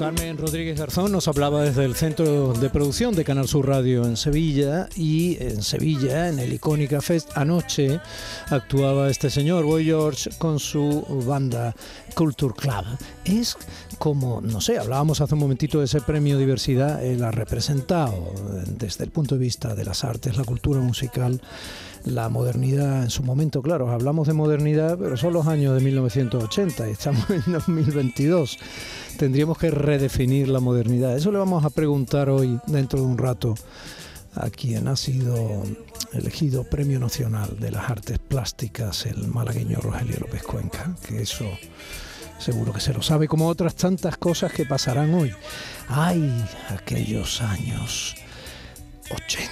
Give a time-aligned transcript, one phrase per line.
[0.00, 4.16] Carmen Rodríguez Garzón nos hablaba desde el centro de producción de Canal Sur Radio en
[4.16, 8.00] Sevilla y en Sevilla, en el Icónica Fest, anoche
[8.48, 11.76] actuaba este señor, Boy George, con su banda
[12.14, 12.86] Culture Club.
[13.26, 13.58] Es
[13.98, 18.32] como, no sé, hablábamos hace un momentito de ese premio diversidad, él ha representado
[18.78, 21.42] desde el punto de vista de las artes, la cultura musical,
[22.04, 26.88] la modernidad en su momento, claro, hablamos de modernidad, pero son los años de 1980
[26.88, 28.58] y estamos en 2022.
[29.20, 31.14] Tendríamos que redefinir la modernidad.
[31.14, 33.54] Eso le vamos a preguntar hoy, dentro de un rato,
[34.32, 35.62] a quien ha sido
[36.14, 41.44] elegido Premio Nacional de las Artes Plásticas, el malagueño Rogelio López Cuenca, que eso
[42.38, 45.34] seguro que se lo sabe, como otras tantas cosas que pasarán hoy.
[45.88, 48.14] ¡Ay, aquellos años
[49.10, 49.50] 80!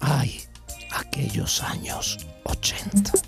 [0.00, 0.42] ¡Ay,
[0.90, 3.27] aquellos años 80!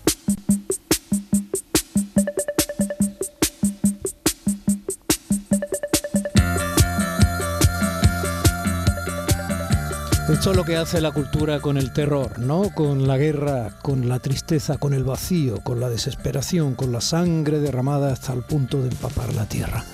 [10.31, 12.73] Esto es lo que hace la cultura con el terror, ¿no?
[12.73, 17.59] Con la guerra, con la tristeza, con el vacío, con la desesperación, con la sangre
[17.59, 19.85] derramada hasta el punto de empapar la tierra.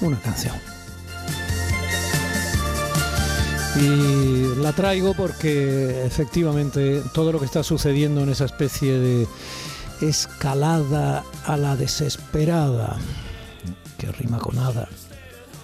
[0.00, 0.54] Una canción.
[3.78, 9.28] Y la traigo porque efectivamente todo lo que está sucediendo en esa especie de
[10.00, 12.96] escalada a la desesperada,
[13.98, 14.88] que rima con nada,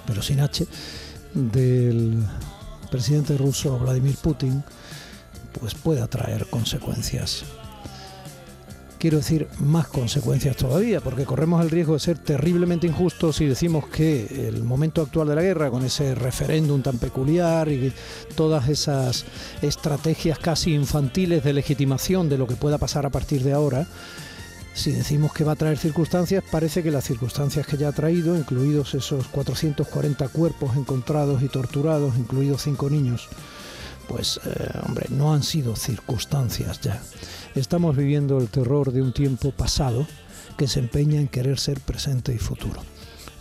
[0.07, 0.67] pero sin H,
[1.33, 2.23] del
[2.93, 4.63] presidente ruso Vladimir Putin,
[5.59, 7.45] pues pueda traer consecuencias.
[8.99, 13.89] Quiero decir, más consecuencias todavía, porque corremos el riesgo de ser terriblemente injustos si decimos
[13.89, 17.93] que el momento actual de la guerra, con ese referéndum tan peculiar y
[18.37, 19.25] todas esas
[19.61, 23.89] estrategias casi infantiles de legitimación de lo que pueda pasar a partir de ahora,
[24.75, 28.37] si decimos que va a traer circunstancias, parece que las circunstancias que ya ha traído,
[28.37, 33.29] incluidos esos 440 cuerpos encontrados y torturados, incluidos cinco niños,
[34.09, 37.03] pues, eh, hombre, no han sido circunstancias ya.
[37.55, 40.07] Estamos viviendo el terror de un tiempo pasado
[40.57, 42.83] que se empeña en querer ser presente y futuro.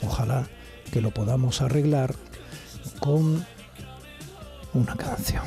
[0.01, 0.47] Ojalá
[0.91, 2.15] que lo podamos arreglar
[2.99, 3.45] con
[4.73, 5.43] una canción.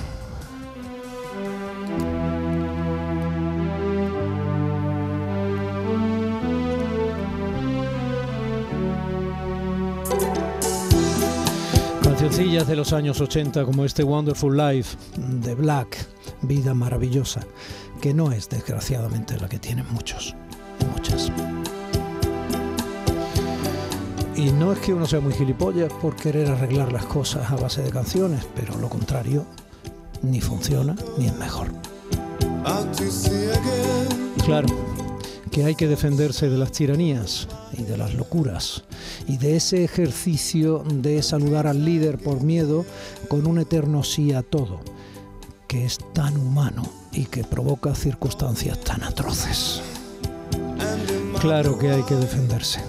[12.24, 16.06] Cancioncillas de los años 80 como este Wonderful Life de Black,
[16.40, 17.42] Vida Maravillosa,
[18.00, 20.34] que no es desgraciadamente la que tienen muchos,
[20.94, 21.30] muchas.
[24.34, 27.82] Y no es que uno sea muy gilipollas por querer arreglar las cosas a base
[27.82, 29.44] de canciones, pero lo contrario,
[30.22, 31.68] ni funciona ni es mejor.
[34.46, 34.68] Claro,
[35.54, 37.46] que hay que defenderse de las tiranías
[37.78, 38.82] y de las locuras
[39.28, 42.84] y de ese ejercicio de saludar al líder por miedo
[43.28, 44.80] con un eterno sí a todo,
[45.68, 46.82] que es tan humano
[47.12, 49.80] y que provoca circunstancias tan atroces.
[51.40, 52.80] Claro que hay que defenderse,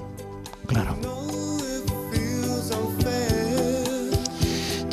[0.65, 1.24] claro.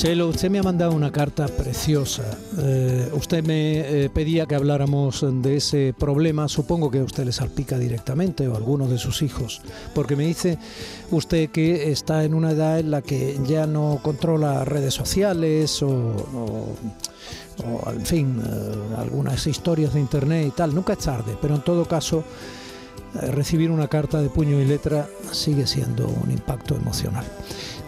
[0.03, 2.25] Chelo, usted me ha mandado una carta preciosa.
[2.59, 6.49] Eh, usted me eh, pedía que habláramos de ese problema.
[6.49, 9.63] Supongo que usted le salpica directamente o a algunos de sus hijos,
[9.95, 10.59] porque me dice
[11.13, 15.89] usted que está en una edad en la que ya no controla redes sociales o,
[15.89, 16.75] o,
[17.65, 20.75] o en fin, eh, algunas historias de internet y tal.
[20.75, 22.25] Nunca es tarde, pero en todo caso
[23.15, 27.27] recibir una carta de puño y letra sigue siendo un impacto emocional.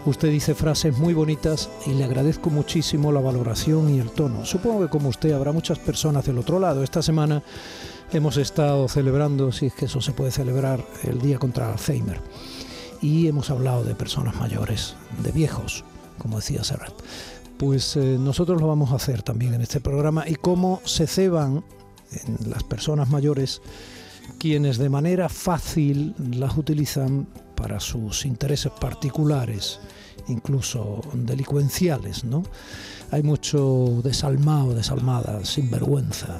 [0.05, 4.45] Usted dice frases muy bonitas y le agradezco muchísimo la valoración y el tono.
[4.45, 6.83] Supongo que como usted habrá muchas personas del otro lado.
[6.83, 7.41] Esta semana
[8.11, 12.21] hemos estado celebrando, si es que eso se puede celebrar, el Día contra Alzheimer.
[13.01, 15.83] Y hemos hablado de personas mayores, de viejos,
[16.19, 16.93] como decía Serrat.
[17.57, 21.63] Pues eh, nosotros lo vamos a hacer también en este programa y cómo se ceban
[22.11, 23.59] en las personas mayores
[24.37, 29.79] quienes de manera fácil las utilizan para sus intereses particulares,
[30.27, 32.43] incluso delincuenciales, ¿no?
[33.11, 36.39] Hay mucho desalmado, desalmada, sinvergüenza,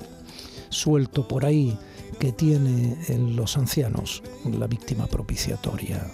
[0.70, 1.78] suelto por ahí,
[2.20, 6.06] que tiene en los ancianos la víctima propiciatoria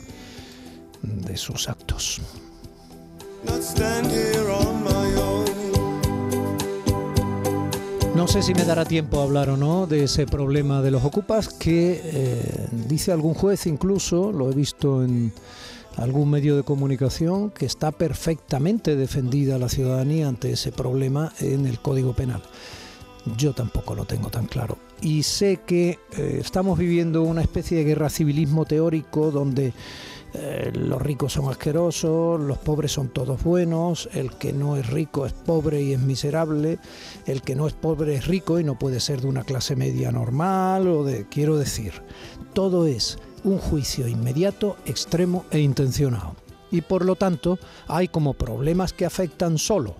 [1.01, 2.21] de sus actos.
[8.21, 11.03] No sé si me dará tiempo a hablar o no de ese problema de los
[11.03, 15.33] ocupas que eh, dice algún juez incluso, lo he visto en
[15.97, 21.79] algún medio de comunicación, que está perfectamente defendida la ciudadanía ante ese problema en el
[21.79, 22.43] Código Penal.
[23.37, 24.77] Yo tampoco lo tengo tan claro.
[25.01, 29.73] Y sé que eh, estamos viviendo una especie de guerra civilismo teórico donde
[30.33, 35.25] eh, los ricos son asquerosos, los pobres son todos buenos, el que no es rico
[35.25, 36.79] es pobre y es miserable,
[37.25, 40.11] el que no es pobre es rico y no puede ser de una clase media
[40.11, 41.93] normal o de, quiero decir,
[42.53, 46.35] todo es un juicio inmediato, extremo e intencionado.
[46.71, 49.95] Y por lo tanto hay como problemas que afectan solo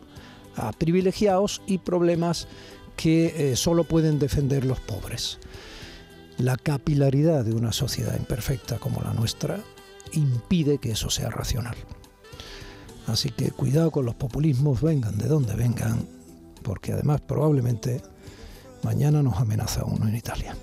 [0.56, 2.48] a privilegiados y problemas
[2.96, 5.40] que eh, solo pueden defender los pobres.
[6.38, 9.60] La capilaridad de una sociedad imperfecta como la nuestra
[10.14, 11.76] impide que eso sea racional.
[13.08, 16.08] Así que cuidado con los populismos, vengan de donde vengan,
[16.64, 18.02] porque además probablemente
[18.84, 20.56] mañana nos amenaza uno en Italia.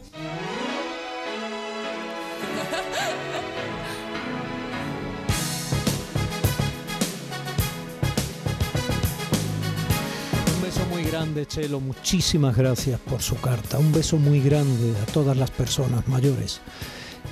[10.55, 11.81] Un beso muy grande, Chelo.
[11.81, 13.79] Muchísimas gracias por su carta.
[13.79, 16.61] Un beso muy grande a todas las personas mayores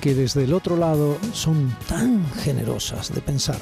[0.01, 3.59] que desde el otro lado son tan generosas de pensar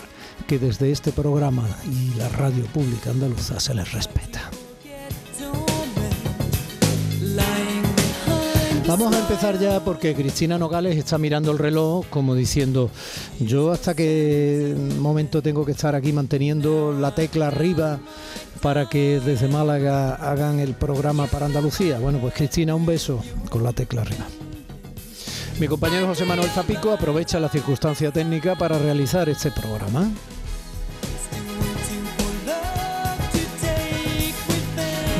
[0.47, 4.51] que desde este programa y la radio pública andaluza se les respeta.
[8.87, 12.91] Vamos a empezar ya porque Cristina Nogales está mirando el reloj como diciendo,
[13.39, 17.99] yo hasta qué momento tengo que estar aquí manteniendo la tecla arriba
[18.61, 21.97] para que desde Málaga hagan el programa para Andalucía.
[21.97, 24.27] Bueno, pues Cristina, un beso con la tecla arriba.
[25.59, 30.09] Mi compañero José Manuel Zapico aprovecha la circunstancia técnica para realizar este programa.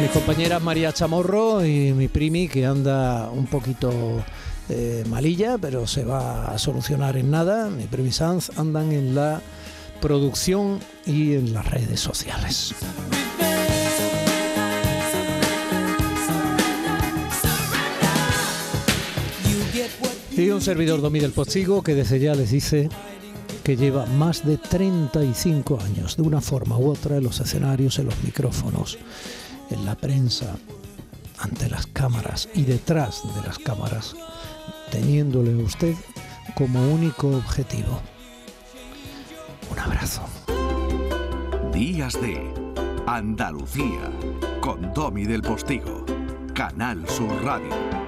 [0.01, 3.91] Mi compañera María Chamorro y mi primi que anda un poquito
[4.67, 7.69] eh, malilla, pero se va a solucionar en nada.
[7.69, 9.41] Mi primi Sanz andan en la
[10.01, 12.75] producción y en las redes sociales.
[20.37, 22.89] Y un servidor Domi del Postigo que desde ya les dice
[23.63, 28.07] que lleva más de 35 años, de una forma u otra, en los escenarios, en
[28.07, 28.97] los micrófonos,
[29.69, 30.57] en la prensa,
[31.39, 34.13] ante las cámaras y detrás de las cámaras,
[34.91, 35.95] teniéndole a usted
[36.53, 38.01] como único objetivo.
[39.71, 40.23] Un abrazo.
[41.73, 42.53] Días de
[43.07, 44.11] Andalucía
[44.59, 46.05] con Domi del Postigo,
[46.53, 48.04] Canal Sur Radio.